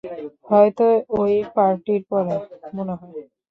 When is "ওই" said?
1.19-1.33